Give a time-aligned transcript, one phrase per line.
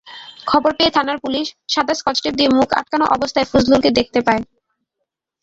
[0.47, 4.41] খবর পেয়ে থানার পুলিশ সাদা স্কচটেপ দিয়ে মুখ আটকানো অবস্থায় ফজলুরকে দেখতে পায়।